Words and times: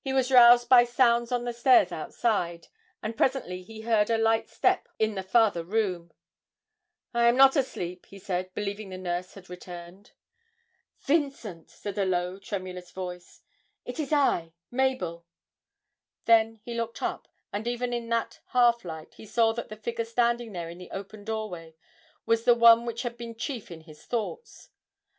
He 0.00 0.14
was 0.14 0.30
roused 0.32 0.70
by 0.70 0.84
sounds 0.84 1.30
on 1.30 1.44
the 1.44 1.52
stairs 1.52 1.92
outside, 1.92 2.68
and 3.02 3.14
presently 3.14 3.62
he 3.62 3.82
heard 3.82 4.08
a 4.08 4.16
light 4.16 4.48
step 4.48 4.88
in 4.98 5.16
the 5.16 5.22
farther 5.22 5.62
room. 5.62 6.14
'I 7.12 7.28
am 7.28 7.36
not 7.36 7.54
asleep,' 7.54 8.06
he 8.06 8.18
said, 8.18 8.54
believing 8.54 8.88
the 8.88 8.96
nurse 8.96 9.34
had 9.34 9.50
returned. 9.50 10.12
'Vincent,' 11.00 11.68
said 11.68 11.98
a 11.98 12.06
low 12.06 12.38
tremulous 12.38 12.90
voice, 12.90 13.42
'it 13.84 14.00
is 14.00 14.14
I 14.14 14.54
Mabel.' 14.70 15.26
Then 16.24 16.62
he 16.64 16.72
looked 16.72 17.02
up, 17.02 17.28
and 17.52 17.68
even 17.68 17.92
in 17.92 18.08
that 18.08 18.40
half 18.52 18.82
light 18.82 19.12
he 19.12 19.26
saw 19.26 19.52
that 19.52 19.68
the 19.68 19.76
figure 19.76 20.06
standing 20.06 20.52
there 20.52 20.70
in 20.70 20.78
the 20.78 20.90
open 20.90 21.22
doorway 21.22 21.74
was 22.24 22.44
the 22.46 22.54
one 22.54 22.86
which 22.86 23.02
had 23.02 23.18
been 23.18 23.34
chief 23.36 23.70
in 23.70 23.82
his 23.82 24.06
thoughts. 24.06 24.70